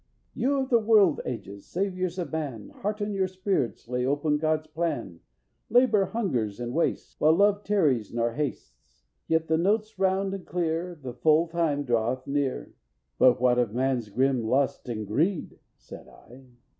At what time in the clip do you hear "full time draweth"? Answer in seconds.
11.13-12.25